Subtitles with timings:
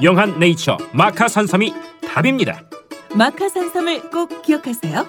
[0.00, 1.72] 영한 네이처 마카 산삼이
[2.08, 2.62] 답입니다.
[3.14, 5.06] 마카 산삼을 꼭 기억하세요.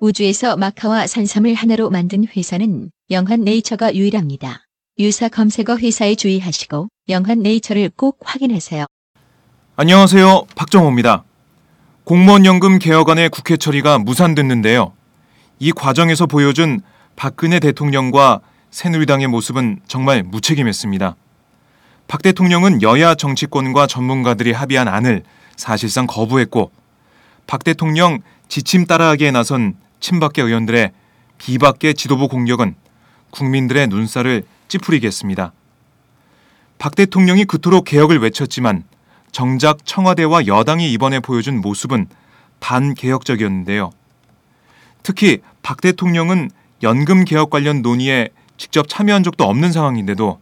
[0.00, 4.66] 우주에서 마카와 산삼을 하나로 만든 회사는 영한 네이처가 유일합니다.
[4.98, 8.84] 유사 검색어 회사에 주의하시고 영한 네이처를 꼭 확인하세요.
[9.76, 11.24] 안녕하세요 박정호입니다.
[12.04, 14.92] 공무원연금 개혁안의 국회 처리가 무산됐는데요.
[15.58, 16.80] 이 과정에서 보여준
[17.16, 21.16] 박근혜 대통령과 새누리당의 모습은 정말 무책임했습니다.
[22.06, 25.22] 박 대통령은 여야 정치권과 전문가들이 합의한 안을
[25.56, 26.70] 사실상 거부했고
[27.46, 30.92] 박 대통령 지침 따라하기에 나선 친박계 의원들의
[31.38, 32.74] 비박계 지도부 공격은
[33.30, 35.52] 국민들의 눈살을 찌푸리게 했습니다.
[36.78, 38.84] 박 대통령이 그토록 개혁을 외쳤지만
[39.32, 42.06] 정작 청와대와 여당이 이번에 보여준 모습은
[42.60, 43.90] 반개혁적이었는데요.
[45.02, 46.50] 특히 박 대통령은
[46.82, 50.38] 연금 개혁 관련 논의에 직접 참여한 적도 없는 상황인데도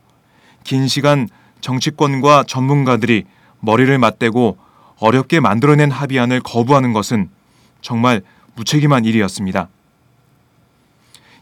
[0.65, 1.29] 긴 시간
[1.63, 3.25] 정치권과 전문가들이
[3.61, 4.59] 머리를 맞대고
[4.99, 7.31] 어렵게 만들어낸 합의안을 거부하는 것은
[7.81, 8.21] 정말
[8.55, 9.69] 무책임한 일이었습니다.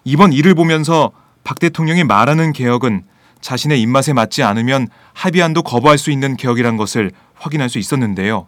[0.05, 1.11] 이번 일을 보면서
[1.43, 3.03] 박 대통령이 말하는 개혁은
[3.41, 8.47] 자신의 입맛에 맞지 않으면 합의안도 거부할 수 있는 개혁이란 것을 확인할 수 있었는데요.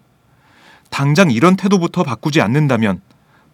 [0.91, 3.01] 당장 이런 태도부터 바꾸지 않는다면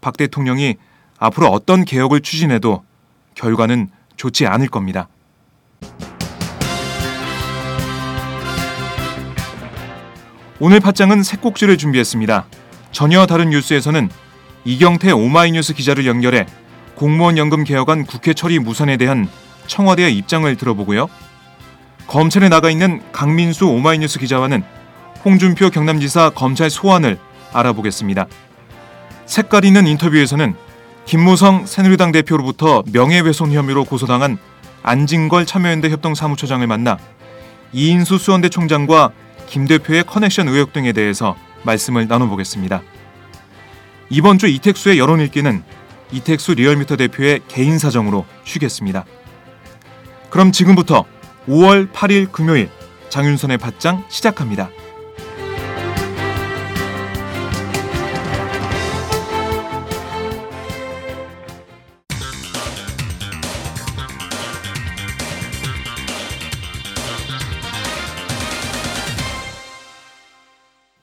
[0.01, 0.77] 박 대통령이
[1.19, 2.85] 앞으로 어떤 개혁을 추진해도
[3.35, 5.09] 결과는 좋지 않을 겁니다.
[10.61, 12.47] 오늘 팟장은 새 꼭지를 준비했습니다.
[12.91, 14.09] 전혀 다른 뉴스에서는
[14.65, 16.47] 이경태 오마이뉴스 기자를 연결해
[16.97, 19.29] 공무원 연금 개혁안 국회 처리 무산에 대한
[19.69, 21.09] 청와대의 입장을 들어보고요.
[22.09, 24.65] 검찰에 나가 있는 강민수 오마이뉴스 기자와는
[25.25, 27.19] 홍준표 경남지사 검찰 소환을
[27.53, 28.27] 알아보겠습니다.
[29.27, 30.57] 색깔 있는 인터뷰에서는
[31.05, 34.39] 김무성 새누리당 대표로부터 명예훼손 혐의로 고소당한
[34.83, 36.99] 안진걸 참여연대 협동사무처장을 만나
[37.73, 39.13] 이인수 수원대 총장과
[39.49, 42.83] 김 대표의 커넥션 의혹 등에 대해서 말씀을 나눠보겠습니다.
[44.11, 45.63] 이번 주 이택수의 여론 읽기는
[46.13, 49.05] 이택수 리얼미터 대표의 개인 사정으로 쉬겠습니다.
[50.31, 51.05] 그럼 지금부터
[51.47, 52.71] 5월 8일 금요일
[53.09, 54.71] 장윤선의 팟장 시작합니다.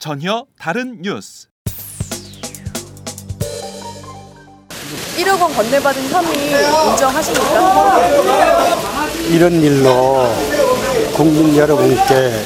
[0.06, 1.48] 전혀 다른 뉴스.
[5.18, 7.98] 1억 원 건네받은 혐의 인정하십니까?
[9.32, 10.32] 이런 일로
[11.16, 12.46] 국민 여러분께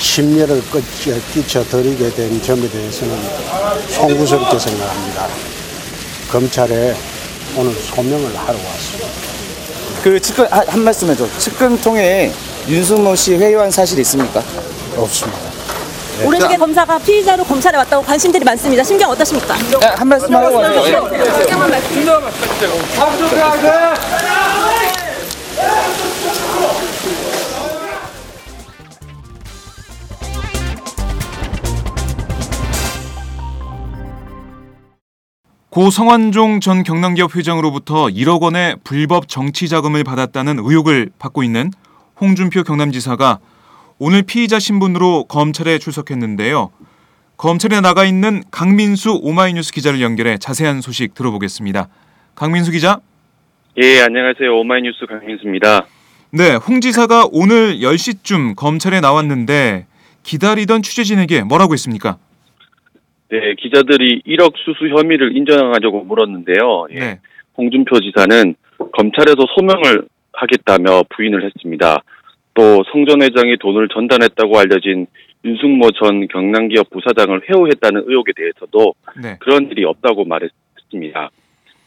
[0.00, 3.16] 심려를 끼쳐, 끼쳐 드리게 된 점에 대해서는
[3.90, 5.28] 송구스럽게 생각합니다.
[6.32, 6.96] 검찰에
[7.56, 9.08] 오늘 소명을 하러 왔습니다.
[10.02, 11.28] 그 측근 한, 한 말씀 해줘.
[11.38, 12.32] 측근 통해
[12.66, 14.42] 윤수모 씨 회유한 사실 있습니까?
[14.96, 15.47] 없습니다.
[16.24, 18.82] 오른쪽에 검사가 피의자로 검찰에 왔다고 관심들이 많습니다.
[18.82, 19.56] 심경 어떠십니까?
[19.56, 21.08] 네, 한 말씀 하고 가세요.
[35.70, 41.70] 고 성완종 전 경남기업 회장으로부터 1억 원의 불법 정치 자금을 받았다는 의혹을 받고 있는
[42.20, 43.38] 홍준표 경남지사가
[44.00, 46.70] 오늘 피의자 신분으로 검찰에 출석했는데요.
[47.36, 51.88] 검찰에 나가 있는 강민수 오마이뉴스 기자를 연결해 자세한 소식 들어보겠습니다.
[52.36, 53.00] 강민수 기자.
[53.82, 54.56] 예, 안녕하세요.
[54.56, 55.86] 오마이뉴스 강민수입니다.
[56.30, 59.86] 네, 홍 지사가 오늘 10시쯤 검찰에 나왔는데
[60.22, 62.18] 기다리던 취재진에게 뭐라고 했습니까?
[63.30, 66.86] 네, 기자들이 1억 수수 혐의를 인정하자고 물었는데요.
[66.92, 67.20] 예, 네.
[67.56, 68.54] 홍준표 지사는
[68.92, 72.02] 검찰에서 소명을 하겠다며 부인을 했습니다.
[72.58, 75.06] 또 성전 회장이 돈을 전단했다고 알려진
[75.44, 79.36] 윤승모 전 경남기업 부사장을 회유했다는 의혹에 대해서도 네.
[79.38, 81.30] 그런 일이 없다고 말했습니다.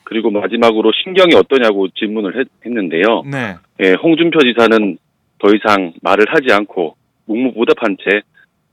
[0.06, 3.24] 그리고 마지막으로 신경이 어떠냐고 질문을 했, 했는데요.
[3.26, 3.56] 네.
[3.82, 4.98] 예, 홍준표 지사는
[5.40, 6.96] 더 이상 말을 하지 않고
[7.26, 8.22] 묵묵부답한 채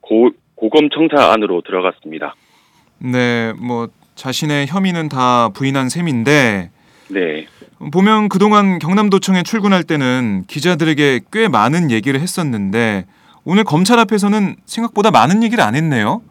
[0.00, 2.36] 고, 고검청사 안으로 들어갔습니다.
[3.00, 6.70] 네, 뭐 자신의 혐의는 다 부인한 셈인데
[7.08, 7.46] 네.
[7.92, 13.04] 보면 그동안 경남도청에 출근할 때는 기자들에게 꽤 많은 얘기를 했었는데
[13.44, 16.22] 오늘 검찰 앞에서는 생각보다 많은 얘기를 안 했네요.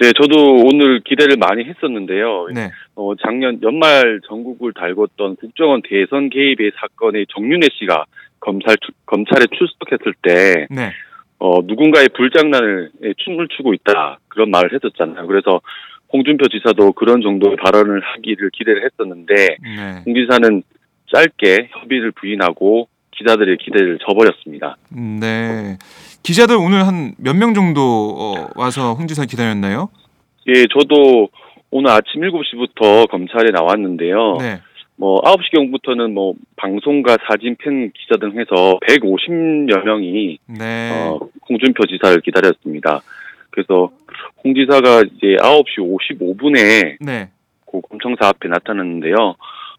[0.00, 2.48] 네, 저도 오늘 기대를 많이 했었는데요.
[2.54, 2.70] 네.
[2.94, 8.04] 어, 작년 연말 전국을 달궜던 국정원 대선 개입의 사건의 정윤혜 씨가
[8.38, 10.92] 검찰 출- 검찰에 출석했을 때 네.
[11.40, 15.26] 어, 누군가의 불장난을 에, 춤을 추고 있다 그런 말을 했었잖아요.
[15.26, 15.60] 그래서
[16.12, 20.02] 홍준표 지사도 그런 정도의 발언을 하기를 기대를 했었는데 네.
[20.06, 20.62] 홍 지사는
[21.14, 24.76] 짧게 협의를 부인하고 기자들의 기대를 저버렸습니다.
[24.90, 25.76] 네.
[26.22, 27.80] 기자들 오늘 한 몇 명 정도
[28.18, 29.88] 어, 와서 홍 지사 기다렸나요?
[30.48, 31.28] 예, 저도
[31.70, 34.36] 오늘 아침 7시부터 검찰에 나왔는데요.
[34.40, 34.60] 네.
[34.96, 40.90] 뭐 9시경부터는 뭐 방송과 사진 팬 기자 등 해서 150여 명이 네.
[40.92, 43.00] 어, 홍준표 지사를 기다렸습니다.
[43.50, 43.90] 그래서
[44.44, 47.30] 홍 지사가 이제 9시 55분에 네.
[47.64, 49.34] 고 검청사 앞에 나타났는데요.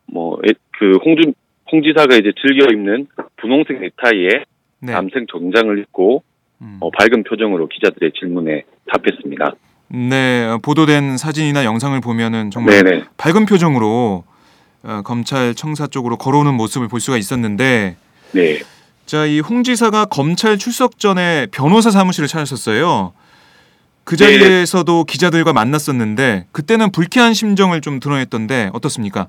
[0.07, 0.38] 뭐
[0.79, 1.33] 그 홍준
[1.71, 3.07] 홍 지사가 이제 즐겨 입는
[3.38, 4.29] 분홍색 넥타이에
[4.81, 4.94] 네.
[4.94, 6.23] 남색 정장을 입고
[6.61, 6.77] 음.
[6.79, 9.53] 어, 밝은 표정으로 기자들의 질문에 답했습니다.
[9.89, 13.03] 네, 어, 보도된 사진이나 영상을 보면은 정말 네네.
[13.17, 14.23] 밝은 표정으로
[14.83, 17.97] 어, 검찰 청사 쪽으로 걸어오는 모습을 볼 수가 있었는데
[18.33, 18.59] 네.
[19.06, 23.11] 자, 이 홍 지사가 검찰 출석 전에 변호사 사무실을 찾았었어요.
[24.09, 24.17] 그.
[24.17, 29.27] 자리에서도 기자들과 만났었는데 그때는 불쾌한 심정을 좀 드러냈던데 어떻습니까?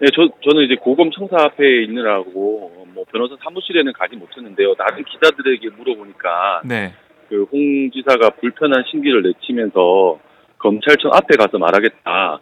[0.00, 4.74] 네, 저, 저는 이제 고검 청사 앞에 있느라고 뭐 변호사 사무실에는 가지 못했는데요.
[4.74, 6.92] 다른 기자들에게 물어보니까 네.
[7.28, 10.18] 그 홍 지사가 불편한 심기를 내치면서
[10.58, 12.40] 검찰청 앞에 가서 말하겠다.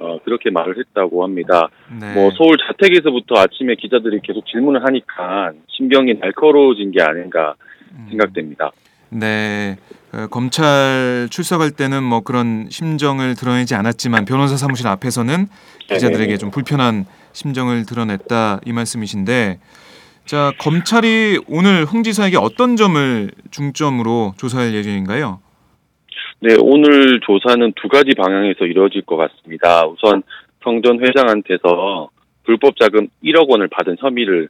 [0.00, 1.68] 어, 그렇게 말을 했다고 합니다.
[2.00, 2.14] 네.
[2.14, 7.54] 뭐 서울 자택에서부터 아침에 기자들이 계속 질문을 하니까 심경이 날카로워진 게 아닌가
[7.92, 8.06] 음.
[8.10, 8.70] 생각됩니다.
[9.10, 9.76] 네.
[10.12, 15.46] 어, 검찰 출석할 때는 뭐 그런 심정을 드러내지 않았지만 변호사 사무실 앞에서는
[15.88, 16.36] 기자들에게.
[16.38, 19.58] 좀 불편한 심정을 드러냈다 이 말씀이신데
[20.24, 25.40] 자 검찰이 오늘 홍 지사에게 어떤 점을 중점으로 조사할 예정인가요?
[26.40, 29.86] 네, 오늘 조사는 두 가지 방향에서 이루어질 것 같습니다.
[29.86, 30.22] 우선
[30.62, 32.10] 성전 회장한테서
[32.44, 34.48] 불법 자금 1억 원을 받은 혐의를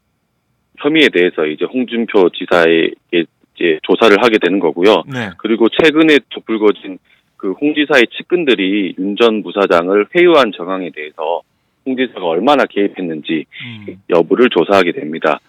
[0.79, 3.25] 혐의에 대해서 이제 홍준표 지사에게
[3.59, 5.03] 이제 조사를 하게 되는 거고요.
[5.13, 5.31] 네.
[5.39, 6.99] 그리고 최근에 또 불거진
[7.37, 11.43] 그 홍 지사의 측근들이 윤 전 부사장을 회유한 정황에 대해서
[11.87, 15.41] 홍 지사가 얼마나 개입했는지 음, 여부를 조사하게 됩니다.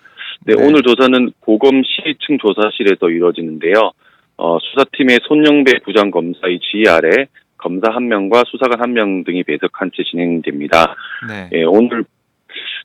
[0.45, 0.63] 네, 네.
[0.63, 3.91] 오늘 조사는 고검시층 조사실에서 이루어지는데요.
[4.38, 7.25] 어, 수사팀의 손영배 부장검사의 지휘 아래
[7.57, 10.95] 검사 한 명과 수사관 한 명 등이 배석한 채 진행됩니다.
[11.27, 11.50] 네.
[11.53, 12.05] 예, 오늘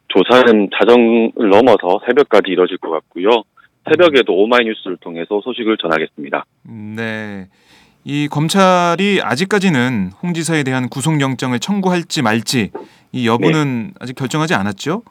[0.08, 3.28] 조사는 자정을 넘어서 새벽까지 이뤄질 것 같고요.
[3.88, 6.44] 새벽에도 오마이뉴스를 통해서 소식을 전하겠습니다.
[6.96, 7.46] 네.
[8.04, 12.70] 이 검찰이 아직까지는 홍 지사에 대한 구속영장을 청구할지 말지
[13.12, 15.02] 이 여부는 아직 결정하지 않았죠?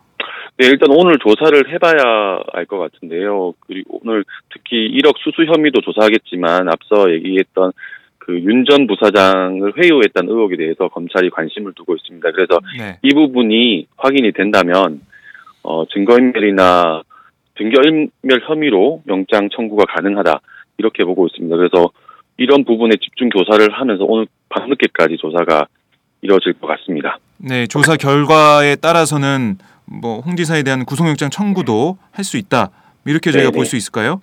[0.57, 3.53] 네, 일단 오늘 조사를 해봐야 알 것 같은데요.
[3.61, 7.71] 그리고 오늘 특히 1억 수수 혐의도 조사하겠지만 앞서 얘기했던
[8.19, 12.31] 그 윤 전 부사장을 회유했다는 의혹에 대해서 검찰이 관심을 두고 있습니다.
[12.31, 12.97] 그래서 네.
[13.01, 15.01] 이 부분이 확인이 된다면
[15.63, 17.01] 어, 증거인멸이나
[17.57, 20.39] 증거인멸 혐의로 영장 청구가 가능하다
[20.77, 21.55] 이렇게 보고 있습니다.
[21.55, 21.91] 그래서
[22.37, 25.67] 이런 부분에 집중 조사를 하면서 오늘 밤늦게까지 조사가
[26.21, 27.17] 이루어질 것 같습니다.
[27.37, 32.71] 네, 조사 결과에 따라서는 뭐 홍 지사에 대한 구속영장 청구도 할 수 있다.
[33.05, 33.51] 이렇게 저희가.
[33.51, 34.21] 볼 수 있을까요?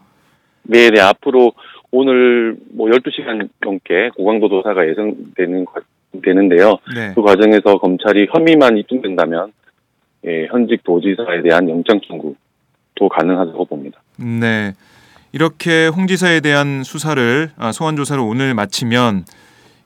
[0.62, 1.00] 네, 네.
[1.00, 1.52] 앞으로
[1.92, 5.80] 오늘 뭐 12시간 넘게 고강도 조사가 예상되는 과-
[6.24, 6.78] 되는데요.
[6.94, 7.12] 네.
[7.14, 9.52] 그 과정에서 검찰이 혐의만 입증된다면
[10.26, 12.34] 예, 현직 도지사에 대한 영장 청구
[13.00, 14.02] 도 가능하다고 봅니다.
[14.18, 14.74] 네.
[15.32, 19.24] 이렇게 홍 지사에 대한 수사를 아, 소환 조사를 오늘 마치면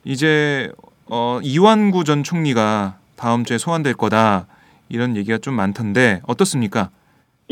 [0.04, 0.73] 이제
[1.09, 4.49] 어, 이완구 전 총리가 다음 주에 소환될 거다
[4.88, 6.90] 이런 얘기가 좀 많던데 어떻습니까?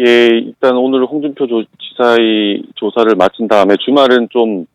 [0.00, 4.66] 예, 일단 오늘 홍준표 조, 지사의 조사를 마친 다음에 주말은 좀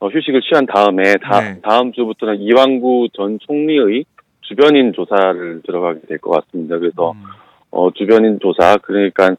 [0.00, 1.60] 어, 휴식을 취한 다음에 다, 네.
[1.62, 4.04] 다음 주부터는 이왕구 전 총리의
[4.42, 6.78] 주변인 조사를 들어가게 될 것 같습니다.
[6.78, 7.22] 그래서 음.
[7.70, 9.36] 어, 주변인 조사 그러니까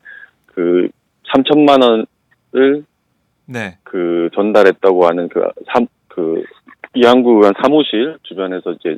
[0.58, 0.90] 그
[1.36, 2.84] 3천만 원을
[3.46, 3.78] 네.
[3.84, 6.44] 그 전달했다고 하는 그, 삼, 그
[6.96, 8.98] 이항구 의원 사무실 주변에서 이제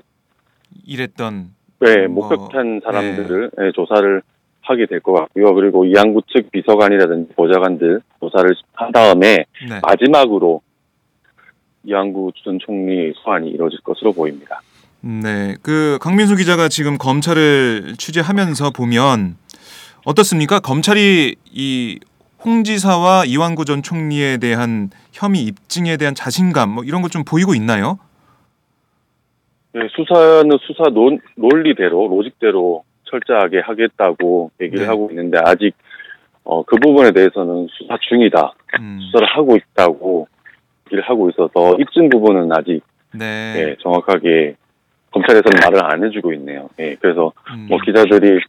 [0.85, 1.49] 이랬던
[1.81, 4.21] 네, 뭐, 목격한 사람들을 예, 조사를
[4.61, 5.53] 하게 될 것 같고요.
[5.53, 9.79] 그리고 이항구 측 비서관이라든지 보좌관들 조사를 한 다음에 네.
[9.81, 10.61] 마지막으로
[11.83, 14.61] 이항구 전 총리 소환이 이루어질 것으로 보입니다.
[15.01, 15.55] 네.
[15.61, 19.35] 그 강민수 기자가 지금 검찰을 취재하면서 보면
[20.05, 20.59] 어떻습니까?
[20.59, 21.99] 검찰이 이
[22.45, 27.53] 홍 지사와 이완구 전 총리에 대한 혐의 입증에 대한 자신감 뭐 이런 것 좀 보이고
[27.53, 27.99] 있나요?
[29.73, 34.87] 네, 수사는 수사 논, 논리대로 로직대로 철저하게 하겠다고 얘기를 네.
[34.87, 35.73] 하고 있는데 아직
[36.43, 38.53] 어, 그 부분에 대해서는 수사 중이다.
[38.79, 38.99] 음.
[39.01, 40.27] 수사를 하고 있다고
[40.87, 42.81] 얘기를 하고 있어서 입증 부분은 아직
[43.13, 43.53] 네.
[43.57, 44.55] 예, 정확하게
[45.11, 46.69] 검찰에서는 말을 안 해주고 있네요.
[46.79, 47.67] 예, 그래서 음.
[47.69, 48.39] 뭐 기자들이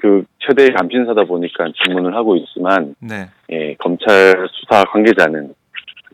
[0.00, 3.28] 그 최대의 감신사다 보니까 질문을 하고 있지만 네.
[3.50, 5.52] 예, 검찰 수사 관계자는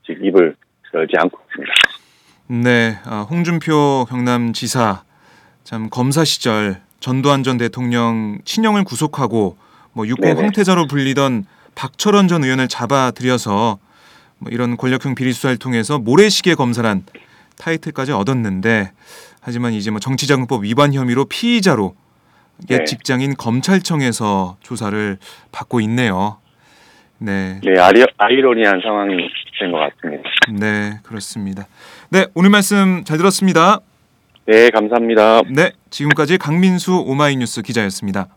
[0.00, 0.56] 아직 입을
[0.94, 1.72] 열지 않고 있습니다.
[2.62, 5.02] 네, 아, 홍준표 경남지사
[5.64, 9.56] 참 검사 시절 전두환 전 대통령 친형을 구속하고
[9.92, 10.40] 뭐 네네.
[10.40, 13.78] 황태자로 불리던 박철원 전 의원을 잡아들여서
[14.38, 17.02] 뭐 이런 권력형 비리 수사를 통해서 모래시계 검사란
[17.58, 18.92] 타이틀까지 얻었는데
[19.40, 21.94] 하지만 이제 뭐 정치자금법 위반 혐의로 피의자로
[22.70, 22.84] 옛 네.
[22.84, 25.18] 직장인 검찰청에서 조사를
[25.52, 26.38] 받고 있네요.
[27.18, 27.60] 네.
[27.62, 29.16] 네, 아리, 아이러니한 상황이
[29.58, 30.28] 된 것 같습니다.
[30.50, 31.66] 네, 그렇습니다.
[32.10, 33.80] 네, 오늘 말씀 잘 들었습니다.
[34.46, 35.42] 네, 감사합니다.
[35.48, 38.28] 네, 지금까지 강민수 오마이뉴스 기자였습니다.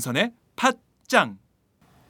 [0.00, 1.36] 윤선의 팟짱.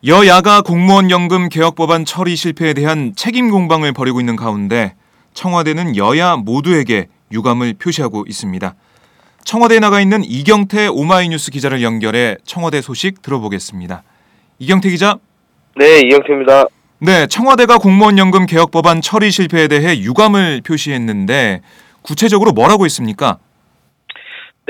[0.06, 4.94] 여야가 공무원 연금 개혁 법안 처리 실패에 대한 책임 공방을 벌이고 있는 가운데
[5.35, 8.75] 청와대는 여야 모두에게 유감을 표시하고 있습니다.
[9.44, 14.04] 청와대에 나가 있는 이경태 오마이뉴스 기자를 연결해 청와대 소식 들어보겠습니다.
[14.61, 15.18] 이경태 기자.
[15.76, 16.66] 네, 이경태입니다.
[17.00, 21.62] 네, 청와대가 공무원 연금 개혁 법안 처리 실패에 대해 유감을 표시했는데
[22.02, 23.38] 구체적으로 뭐라고 했습니까?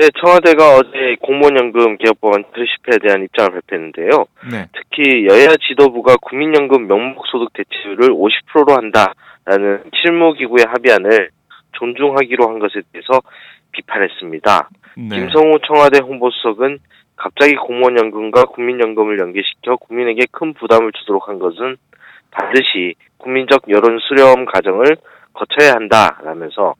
[0.01, 4.25] 네, 청와대가 어제 공무원연금 개혁법안 실패에 대한 입장을 발표했는데요.
[4.51, 4.65] 네.
[4.73, 11.29] 특히 여야 지도부가 국민연금 명목소득 대체율을 50%로 한다라는 실무기구의 합의안을
[11.73, 13.21] 존중하기로 한 것에 대해서
[13.73, 14.69] 비판했습니다.
[14.97, 15.19] 네.
[15.19, 16.79] 김성우 청와대 홍보수석은
[17.15, 21.77] 갑자기 공무원연금과 국민연금을 연계시켜 국민에게 큰 부담을 주도록 한 것은
[22.31, 24.97] 반드시 국민적 여론 수렴 과정을
[25.33, 26.73] 거쳐야 한다라면서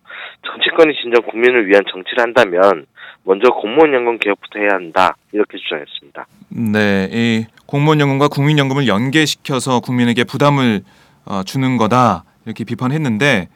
[0.48, 2.88] 정치권이 진정 국민을 위한 정치를 한다면
[3.24, 6.26] 먼저 공무원 연금 개혁부터 해야 한다 이렇게 주장했습니다.
[6.50, 10.82] 네, 이 공무원 연금과 국민연금을 연계시켜서 국민에게 부담을
[11.26, 13.48] 어, 주는 거다 이렇게 비판했는데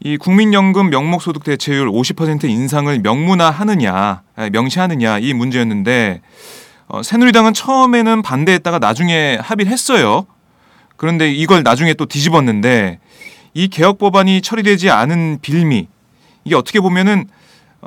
[0.00, 6.20] 이 국민연금 명목소득 대체율 50% 인상을 명문화하느냐 명시하느냐 이 문제였는데
[6.88, 10.26] 어, 새누리당은 처음에는 반대했다가 나중에 합의를 했어요.
[10.96, 13.00] 그런데 이걸 나중에 또 뒤집었는데
[13.54, 15.88] 이 개혁 법안이 처리되지 않은 빌미
[16.44, 17.26] 이게 어떻게 보면은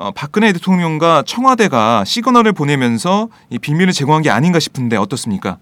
[0.00, 5.58] 어, 박근혜 대통령과 청와대가 시그널을 보내면서 이 빌미를 제공한 게 아닌가 싶은데 어떻습니까?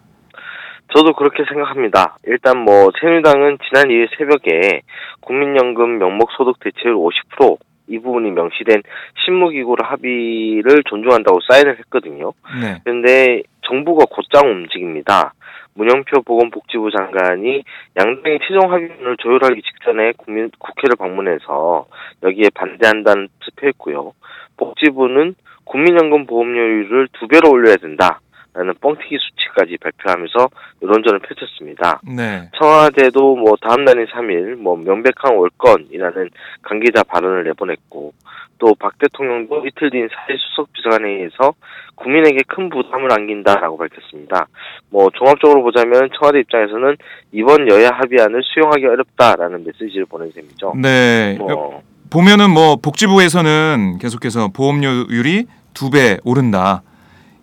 [0.95, 2.17] 저도 그렇게 생각합니다.
[2.25, 4.83] 일단 뭐 새누리당은 지난 2일 새벽에
[5.23, 8.83] 국민연금 명목 소득 대체율 50%이 부분이 명시된
[9.25, 12.33] 신무기구를 합의를 존중한다고 사인을 했거든요.
[12.63, 12.79] 네.
[12.85, 15.35] 그런데 정부가 곧장 움직입니다.
[15.79, 17.63] 문영표 보건복지부 장관이
[17.97, 21.87] 양당의 최종 합의문을 조율하기 직전에 국민, 국회를 방문해서
[22.25, 24.13] 여기에 반대한다는 투표했고요.
[24.57, 28.21] 복지부는 국민연금 보험료율을 두 배로 올려야 된다.
[28.55, 30.49] 라는 뻥튀기 수치까지 발표하면서
[30.83, 32.01] 여론전을 펼쳤습니다.
[32.05, 32.49] 네.
[32.59, 36.31] 청와대도 뭐 다음 날인 3일 뭐 명백한 올건이라는
[36.63, 38.13] 관계자 발언을 내보냈고
[38.59, 41.55] 또 박 대통령도 이틀 뒤인 4일 수석 비서관회의에서
[41.95, 44.49] 국민에게 큰 부담을 안긴다라고 밝혔습니다.
[44.91, 46.97] 뭐 종합적으로 보자면 청와대 입장에서는
[47.33, 50.75] 이번 여야 합의안을 수용하기 어렵다라는 메시지를 보낸 셈이죠.
[50.83, 51.37] 네.
[51.39, 56.83] 뭐 보면은 뭐 복지부에서는 계속해서 보험료율이 두 배 오른다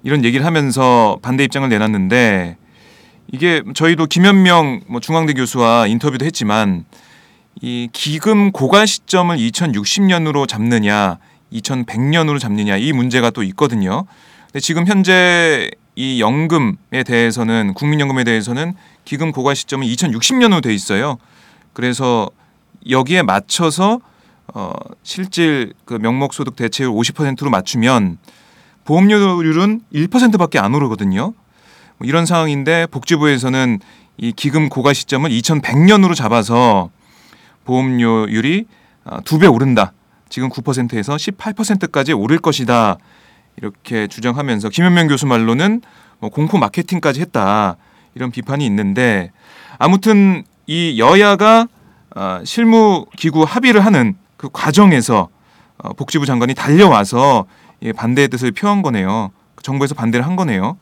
[0.06, 2.58] 이런 얘기를 하면서 반대 입장을 내놨는데
[3.34, 6.86] 이게 저희도 김현명 뭐 중앙대 교수와 인터뷰도 했지만
[7.60, 11.18] 이 기금 고갈 시점을 2060년으로 잡느냐
[11.52, 14.06] 2100년으로 잡느냐 이 문제가 또 있거든요.
[14.46, 21.18] 근데 지금 현재 이 연금에 대해서는 국민연금에 대해서는 기금 고가 시점은 2060년으로 돼 있어요.
[21.74, 22.30] 그래서
[22.88, 24.02] 여기에 맞춰서
[24.54, 24.72] 어
[25.02, 28.20] 실질 그 명목 소득 대체율 50%로 맞추면
[28.86, 31.34] 보험료율은 1%밖에 안 오르거든요.
[31.98, 33.80] 뭐 이런 상황인데 복지부에서는
[34.18, 36.90] 이 기금 고가 시점을 2100년으로 잡아서
[37.66, 38.66] 보험료율이
[39.06, 39.92] 어, 두배 오른다.
[40.30, 42.98] 지금 9%에서 18%까지 오를 것이다.
[43.58, 45.82] 이렇게 주장하면서 김현명 교수 말로는
[46.20, 47.78] 뭐 공포 마케팅까지 했다.
[48.14, 49.32] 이런 비판이 있는데
[49.78, 51.68] 아무튼 이 여야가
[52.16, 55.30] 어, 실무 기구 합의를 하는 그 과정에서
[55.78, 57.46] 어, 복지부 장관이 달려와서
[57.86, 59.32] 예, 반대의 뜻을 표한 거네요.
[59.62, 60.78] 정부에서 반대를 한 거네요.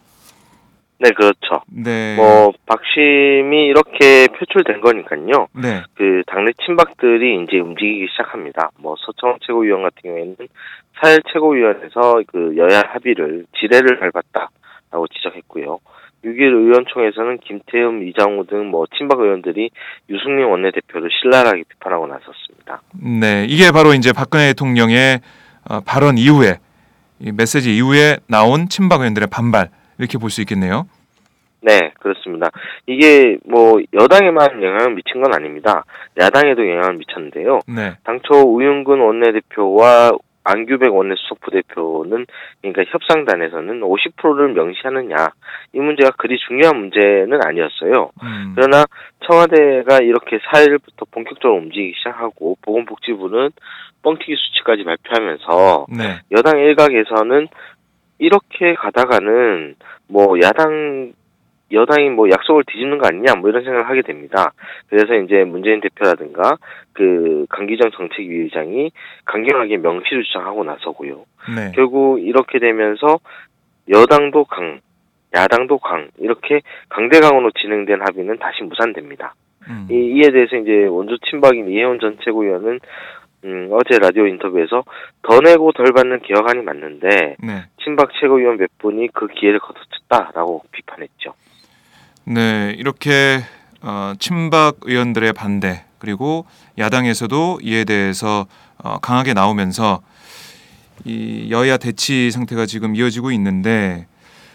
[1.00, 1.64] 네, 그렇죠.
[1.68, 2.16] 네.
[2.16, 5.48] 뭐 박심이 이렇게 표출된 거니까요.
[5.54, 5.84] 네.
[5.96, 8.70] 그 당내 친박들이 이제 움직이기 시작합니다.
[8.80, 10.36] 뭐 서청 최고위원 같은 경우에는
[11.02, 15.80] 사일 최고위원회에서 그 여야 합의를 지뢰를 밟았다라고 지적했고요.
[16.24, 19.72] 6일 의원총회에서는 김태흠, 이장우 등 뭐 친박 의원들이
[20.10, 22.82] 유승민 원내대표를 신랄하게 비판하고 나섰습니다.
[22.94, 25.20] 네, 이게 바로 이제 박근혜 대통령의
[25.70, 26.73] 어, 발언 이후에 이
[27.32, 30.88] 메시지 이후에 나온 친박 의원들의 반발 이렇게 볼 수 있겠네요.
[31.62, 32.50] 네, 그렇습니다.
[32.88, 35.86] 이게 뭐 여당에만 영향을 미친 건 아닙니다.
[36.20, 37.60] 야당에도 영향을 미쳤는데요.
[37.68, 37.94] 네.
[38.04, 40.12] 당초 우윤근 원내대표와
[40.44, 42.26] 안규백 원내수석 부대표는
[42.62, 45.16] 그러니까 협상단에서는 50%를 명시하느냐
[45.74, 48.12] 이 문제가 그리 중요한 문제는 아니었어요.
[48.24, 48.54] 음.
[48.56, 48.86] 그러나
[49.28, 53.52] 청와대가 이렇게 4일부터 본격적으로 움직이기 시작하고 보건복지부는
[54.02, 56.20] 뻥튀기 수치까지 발표하면서 네.
[56.32, 57.48] 여당 일각에서는
[58.20, 59.76] 이렇게 가다가는
[60.08, 61.14] 뭐 야당
[61.74, 64.54] 여당이 뭐 약속을 뒤집는 거 아니냐 뭐 이런 생각을 하게 됩니다.
[64.88, 66.58] 그래서 이제 문재인 대표라든가
[66.94, 68.92] 그 강기정 정책위 의장이
[69.26, 71.26] 강경하게 명시를 주장하고 나서고요.
[71.56, 71.72] 네.
[71.76, 73.20] 결국 이렇게 되면서
[73.90, 74.80] 여당도 강,
[75.34, 79.34] 야당도 강 이렇게 강대강으로 진행된 합의는 다시 무산됩니다.
[79.68, 79.88] 음.
[79.90, 82.80] 이, 이에 대해서 이제 원조 친박인 이혜원 전 최고위원은
[83.46, 84.84] 음, 어제 라디오 인터뷰에서
[85.22, 87.64] 더 내고 덜 받는 개혁안이 맞는데 네.
[87.84, 91.34] 친박 최고위원 몇 분이 그 기회를 거둬쳤다라고 비판했죠.
[92.26, 93.44] 네, 이렇게
[93.82, 96.46] 어, 친박 의원들의 반대 그리고
[96.78, 98.46] 야당에서도 이에 대해서
[98.78, 100.02] 어, 강하게 나오면서
[101.04, 104.08] 이 여야 대치 상태가 지금 이어지고 있는데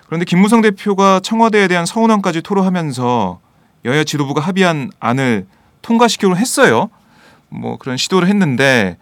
[0.06, 3.40] 그런데 김무성 대표가 청와대에 대한 서운함까지 토로하면서
[3.84, 5.46] 여야 지도부가 합의한 안을
[5.82, 6.88] 통과시키기로 했어요.
[7.50, 8.96] 뭐 그런 시도를 했는데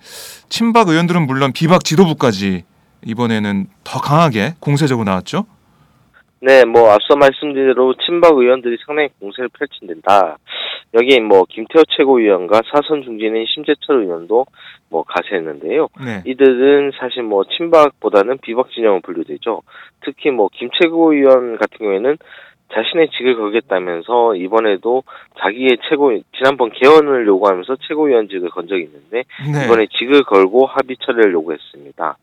[0.48, 2.64] 친박 의원들은 물론 비박 지도부까지
[3.04, 5.46] 이번에는 더 강하게 공세적으로 나왔죠.
[6.40, 10.38] 네, 뭐 앞서 말씀드린 대로 친박 의원들이 상당히 공세를 펼친다.
[10.94, 14.46] 여기에 뭐 김태호 최고위원과 사선 중진인 심재철 의원도
[14.90, 15.88] 뭐 가세했는데요.
[16.04, 16.22] 네.
[16.26, 19.62] 이들은 사실 뭐 친박보다는 비박 진영으로 분류되죠.
[20.04, 22.16] 특히 뭐 김 최고위원 같은 경우에는
[22.72, 25.04] 자신의 직을 걸겠다면서 이번에도
[25.40, 29.64] 자기의 최고 지난번 개헌을 요구하면서 최고위원직을 건 적이 있는데 네.
[29.64, 32.16] 이번에 직을 걸고 합의 처리를 요구했습니다.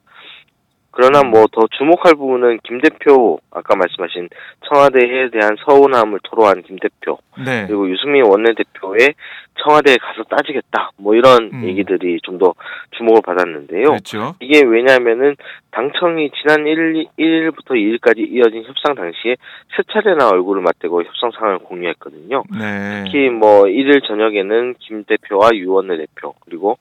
[0.94, 4.30] 그러나 뭐 더 주목할 부분은 김 대표 아까 말씀하신
[4.68, 7.66] 청와대에 대한 서운함을 토로한 김 대표 네.
[7.68, 9.14] 그리고 유승민 원내대표의
[9.62, 11.64] 청와대에 가서 따지겠다 뭐 이런 음.
[11.66, 12.54] 얘기들이 좀 더
[12.98, 13.84] 주목을 받았는데요.
[13.84, 14.36] 그렇죠.
[14.40, 15.36] 이게 왜냐하면은
[15.72, 19.36] 당청이 지난 1일, 1일부터 2일까지 이어진 협상 당시에
[19.76, 22.44] 세 차례나 얼굴을 맞대고 협상 상황을 공유했거든요.
[22.60, 23.04] 네.
[23.06, 26.78] 특히 뭐 1일 저녁에는 김 대표와 유 원내대표 그리고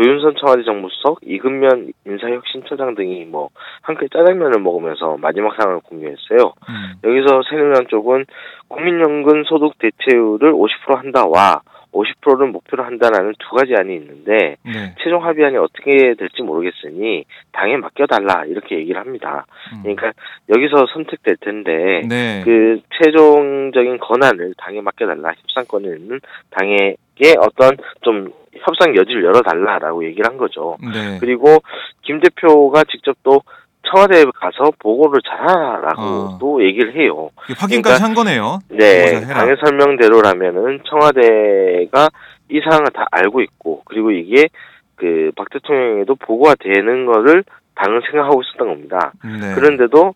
[0.00, 3.50] 조윤선 청와대 정무수석, 이근면 인사혁신처장 등이 뭐
[3.82, 6.54] 함께 짜장면을 먹으면서 마지막 상황을 공유했어요.
[6.68, 6.92] 음.
[7.04, 8.24] 여기서 새누리당 쪽은
[8.68, 11.60] 국민연금 소득 대체율을 50% 한다와
[11.92, 14.94] 50%를 목표로 한다라는 두 가지 안이 있는데 네.
[15.02, 19.46] 최종 합의안이 어떻게 될지 모르겠으니 당에 맡겨달라 이렇게 얘기를 합니다.
[19.72, 19.82] 음.
[19.82, 20.12] 그러니까
[20.48, 22.42] 여기서 선택될 텐데 네.
[22.44, 30.36] 그 최종적인 권한을 당에 맡겨달라 협상권을 있는 당에게 어떤 좀 협상 여지를 열어달라라고 얘기를 한
[30.36, 30.76] 거죠.
[30.82, 31.18] 네.
[31.20, 31.58] 그리고
[32.02, 33.42] 김 대표가 직접 또
[33.88, 37.30] 청와대에 가서 보고를 잘하라고도 얘기를 해요.
[37.36, 38.58] 확인까지 그러니까 한 거네요.
[38.68, 39.20] 네.
[39.26, 42.08] 당의 설명대로라면은 청와대가
[42.50, 44.48] 이 사항을 다 알고 있고 그리고 이게
[44.96, 47.42] 그 박 대통령에도 보고가 되는 거를
[47.82, 49.12] 당은 생각하고 있었던 겁니다.
[49.24, 49.54] 네.
[49.54, 50.14] 그런데도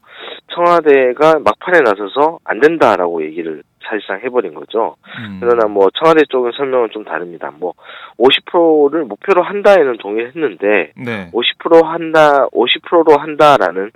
[0.55, 4.96] 청와대가 막판에 나서서 안 된다라고 얘기를 사실상 해버린 거죠.
[5.18, 5.38] 음.
[5.40, 7.50] 그러나 뭐 청와대 쪽은 설명은 좀 다릅니다.
[7.59, 7.74] 뭐
[8.18, 11.31] 50%를 목표로 한다에는 동의했는데 네.
[11.33, 13.90] 50% 한다, 50%로 한다라는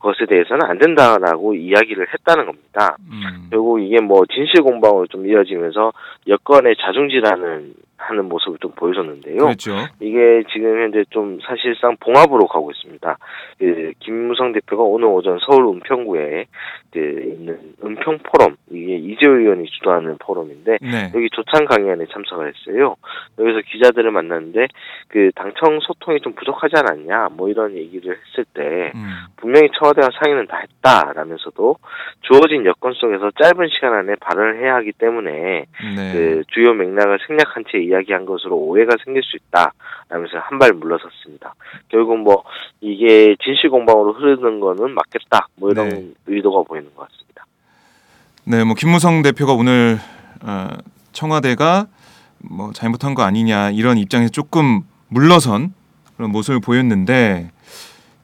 [0.00, 2.96] 것에 대해서는 안 된다라고 이야기를 했다는 겁니다.
[3.00, 3.48] 음.
[3.50, 5.92] 결국 이게 뭐 진실 공방으로 좀 이어지면서
[6.26, 9.36] 여권의 자중질하는 하는 모습을 좀 보여줬는데요.
[9.36, 9.76] 그렇죠.
[10.00, 13.18] 이게 지금 현재 좀 사실상 봉합으로 가고 있습니다.
[13.58, 16.46] 그 김무성 대표가 오늘 오전 서울 은평구에
[16.92, 21.12] 그 있는 은평 포럼 이게 이재호 의원이 주도하는 포럼인데 네.
[21.14, 22.96] 여기 조찬 강연에 참석을 했어요.
[23.38, 24.66] 여기서 기자들을 만났는데
[25.08, 29.08] 그 당청 소통이 좀 부족하지 않았냐 뭐 이런 얘기를 했을 때 음.
[29.36, 31.76] 분명히 청와대와 상의는 다 했다라면서도
[32.22, 36.12] 주어진 여건 속에서 짧은 시간 안에 발언을 해야 하기 때문에 네.
[36.12, 39.72] 그 주요 맥락을 생략한 채 이야기한 것으로 오해가 생길 수 있다
[40.08, 41.54] 라면서 한 발 물러섰습니다.
[41.88, 42.42] 결국 뭐
[42.80, 46.04] 이게 진실 공방으로 흐르는 거는 맞겠다 뭐 이런 네.
[46.26, 47.44] 의도가 보이는 것 같습니다.
[48.44, 49.98] 네, 뭐 김무성 대표가 오늘
[50.42, 50.68] 어,
[51.12, 51.86] 청와대가
[52.38, 55.74] 뭐 잘못한 거 아니냐 이런 입장에서 조금 물러선
[56.16, 57.50] 그런 모습을 보였는데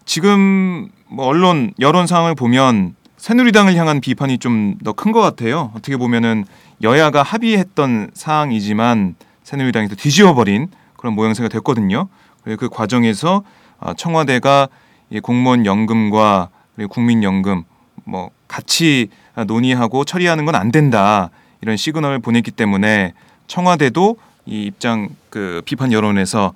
[0.05, 5.71] 지금 뭐 언론 여론 상황을 보면 새누리당을 향한 비판이 좀 더 큰 것 같아요.
[5.75, 6.45] 어떻게 보면은
[6.83, 9.15] 여야가 합의했던 사항이지만
[9.47, 12.09] 새누리당에서 뒤집어버린 그런 모양새가 됐거든요.
[12.43, 13.45] 그리고 그 과정에서
[13.79, 14.69] 아, 청와대가
[15.09, 16.49] 이 공무원 연금과
[16.91, 17.63] 국민연금
[18.05, 19.09] 뭐 같이
[19.47, 21.31] 논의하고 처리하는 건 안 된다
[21.61, 23.13] 이런 시그널을 보냈기 때문에
[23.47, 26.53] 청와대도 이 입장 그 비판 여론에서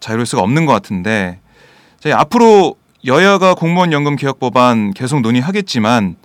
[0.00, 1.40] 자유로울 수가 없는 것 같은데
[2.00, 6.16] 자, 앞으로 여야가 공무원 연금 개혁 법안 계속 논의하겠지만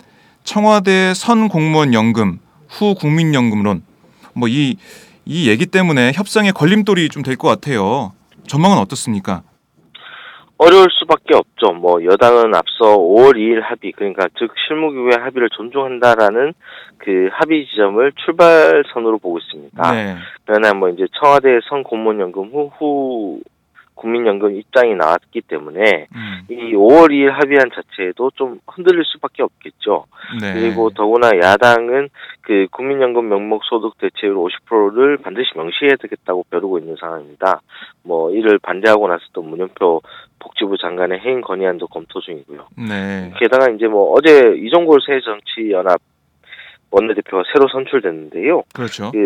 [0.44, 3.82] 청와대 선 공무원 연금 후 국민연금론
[4.34, 4.76] 뭐이
[5.24, 8.12] 이 얘기 때문에 협상에 걸림돌이 좀 될 것 같아요.
[8.46, 9.42] 전망은 어떻습니까?
[10.58, 11.72] 어려울 수밖에 없죠.
[11.72, 16.54] 뭐 여당은 앞서 5월 2일 합의 그러니까 즉 실무기구의 합의를 존중한다라는
[16.98, 19.92] 그 합의 지점을 출발선으로 보고 있습니다.
[19.92, 20.16] 네.
[20.44, 23.40] 그러나 뭐 이제 청와대 선 공무원연금 후, 후
[23.94, 26.40] 국민연금 입장이 나왔기 때문에 음.
[26.48, 30.06] 이 5월 2일 합의안 자체에도 좀 흔들릴 수밖에 없겠죠.
[30.40, 30.54] 네.
[30.54, 32.08] 그리고 더구나 야당은
[32.40, 37.60] 그 국민연금 명목 소득 대체율 50%를 반드시 명시해야 되겠다고 벼르고 있는 상황입니다.
[38.02, 40.02] 뭐 이를 반대하고 나서 또 문현표
[40.38, 42.66] 복지부 장관의 해임 건의안도 검토 중이고요.
[42.88, 43.32] 네.
[43.38, 46.00] 게다가 이제 뭐 어제 이종골 새정치연합
[46.92, 48.62] 원내대표가 새로 선출됐는데요.
[48.74, 49.10] 그렇죠.
[49.10, 49.18] 그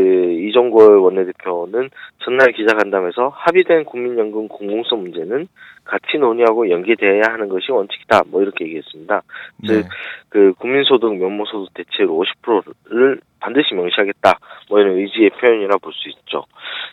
[0.49, 1.91] 이종골 원내대표는
[2.25, 5.49] 전날 기자간담회에서 합의된 국민연금 공공성 문제는
[5.87, 8.23] 같이 논의하고 연계돼야 하는 것이 원칙이다.
[8.27, 9.23] 뭐 이렇게 얘기했습니다.
[9.63, 9.69] 네.
[9.69, 9.87] 즉,
[10.29, 14.39] 그 국민소득 면모소득 대체율 50%를 반드시 명시하겠다.
[14.69, 16.45] 뭐 이런 의지의 표현이라 볼 수 있죠.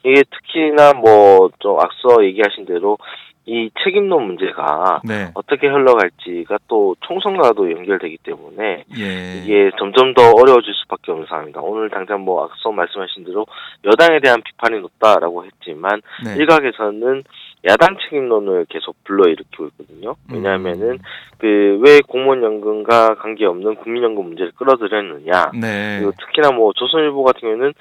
[0.04, 2.98] 이게 특히나 뭐 좀 앞서 얘기하신 대로
[3.46, 5.30] 이 책임론 문제가 네.
[5.34, 9.42] 어떻게 흘러갈지가 또 총선과도 연결되기 때문에 예.
[9.44, 11.60] 이게 점점 더 어려워질 수밖에 없는 상황입니다.
[11.62, 13.46] 오늘 당장 뭐 앞서 말씀하신 대로
[13.84, 16.36] 여당에 대한 비판이 높다라고 했지만 네.
[16.38, 17.24] 일각에서는
[17.66, 20.16] 야당 책임론을 계속 불러일으키고 있거든요.
[20.30, 20.36] 음.
[20.36, 21.00] 왜냐하면은
[21.38, 25.52] 그 왜 공무원 연금과 관계없는 국민연금 문제를 끌어들였느냐.
[25.60, 25.98] 네.
[26.00, 27.74] 그리고 특히나 뭐 조선일보 같은 경우에는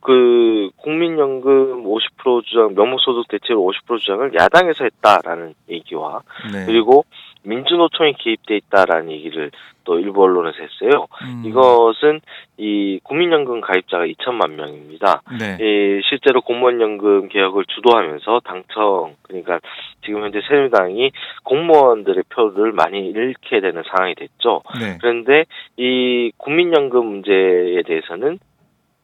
[0.00, 6.20] 그 국민연금 50% 주장, 명목소득 대체율 50% 주장을 야당에서 했다라는 얘기와
[6.52, 6.66] 네.
[6.66, 7.04] 그리고
[7.42, 9.50] 민주노총이 개입돼 있다라는 얘기를
[9.86, 11.06] 또 일부 언론에서 했어요.
[11.22, 11.42] 음.
[11.46, 12.20] 이것은
[12.58, 15.22] 이 국민연금 가입자가 2천만 명입니다.
[15.38, 15.56] 네.
[15.60, 19.60] 이 실제로 공무원연금 개혁을 주도하면서 당청 그러니까
[20.04, 21.12] 지금 현재 새누리당이
[21.44, 24.62] 공무원들의 표를 많이 잃게 되는 상황이 됐죠.
[24.78, 24.98] 네.
[25.00, 25.44] 그런데
[25.76, 28.38] 이 국민연금 문제에 대해서는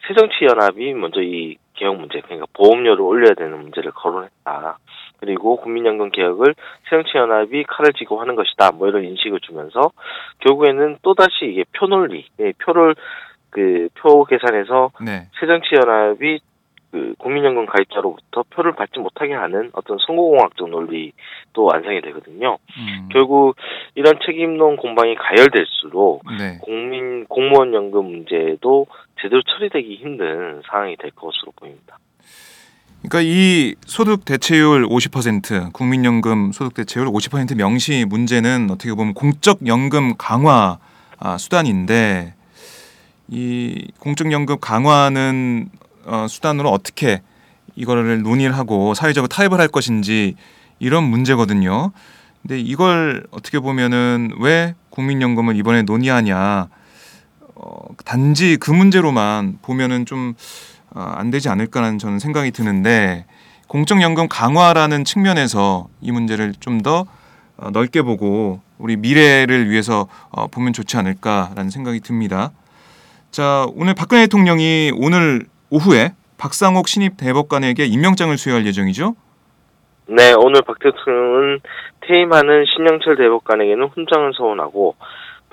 [0.06, 4.78] 새정치연합이 먼저 이 개혁 문제, 그러니까 보험료를 올려야 되는 문제를 거론했다.
[5.22, 6.56] 그리고 국민연금 개혁을
[6.90, 8.72] 새정치연합이 칼을 쥐고 하는 것이다.
[8.72, 9.92] 뭐 이런 인식을 주면서
[10.40, 12.96] 결국에는 또다시 이게 표 논리, 예, 표를
[13.50, 15.28] 그 표 계산해서 네.
[15.38, 16.40] 새정치연합이
[16.90, 22.58] 그 국민연금 가입자로부터 표를 받지 못하게 하는 어떤 선거공학적 논리도 완성이 되거든요.
[22.76, 23.08] 음.
[23.10, 23.56] 결국
[23.94, 26.58] 이런 책임론 공방이 가열될수록 네.
[26.60, 28.86] 국민 공무원 연금 문제도
[29.20, 31.96] 제대로 처리되기 힘든 상황이 될 것으로 보입니다.
[33.02, 40.16] 그러니까 이 소득 대체율 50% 국민연금 소득 대체율 50% 명시 문제는 어떻게 보면 공적 연금
[40.16, 40.78] 강화
[41.18, 42.34] 아, 수단인데
[43.28, 45.68] 이 공적 연금 강화는
[46.04, 47.22] 어, 수단으로 어떻게
[47.74, 50.36] 이거를 논의를 하고 사회적으로 타협을 할 것인지
[50.78, 51.90] 이런 문제거든요.
[52.42, 56.68] 근데 이걸 어떻게 보면은 왜 국민연금을 이번에 논의하냐
[57.54, 63.24] 어, 단지 그 문제로만 보면은 좀 어, 안 되지 않을까라는 저는 생각이 드는데
[63.68, 67.06] 공적연금 강화라는 측면에서 이 문제를 좀더
[67.56, 72.50] 어, 넓게 보고 우리 미래를 위해서 어, 보면 좋지 않을까라는 생각이 듭니다.
[73.30, 79.14] 자 오늘 박근혜 대통령이 오늘 오후에 박상옥 신입 대법관에게 임명장을 수여할 예정이죠.
[80.08, 81.60] 네, 오늘 박 대통령은
[82.00, 84.96] 퇴임하는 신영철 대법관에게는 훈장을 서원하고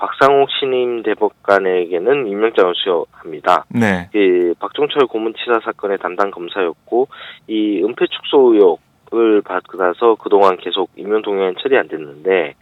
[0.00, 3.66] 박상욱 신임 대법관에게는 임명장을 수여합니다.
[3.68, 4.08] 네.
[4.10, 7.08] 그 박종철 고문치사 사건의 담당 검사였고
[7.46, 12.54] 이 은폐 축소 의혹을 받아서 그동안 계속 임명 동의안 처리 안 됐는데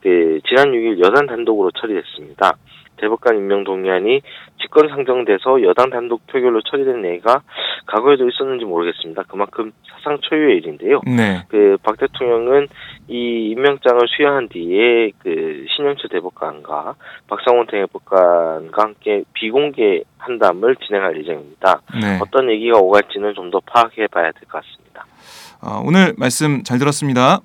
[0.00, 2.56] 그 지난 6일 여당 단독으로 처리됐습니다.
[2.96, 4.20] 대법관 임명 동의안이
[4.60, 7.42] 직권 상정돼서 여당 단독 표결로 처리된 예가
[7.86, 9.24] 과거에도 있었는지 모르겠습니다.
[9.28, 11.00] 그만큼 사상 초유의 일인데요.
[11.06, 11.42] 네.
[11.48, 12.68] 그박 대통령은
[13.08, 16.94] 이 임명장을 수여한 뒤에 그 신영철 대법관과
[17.28, 21.80] 박상원 대법관과 함께 비공개 한담을 진행할 예정입니다.
[22.00, 22.18] 네.
[22.22, 25.04] 어떤 얘기가 오갈지는 좀 더 파악해 봐야 될 것 같습니다.
[25.62, 27.40] 어, 오늘 말씀 잘 들었습니다.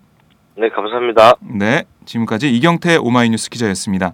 [0.55, 1.33] 네, 감사합니다.
[1.59, 1.83] 네.
[2.05, 4.13] 지금까지 이경태 오마이뉴스 기자였습니다.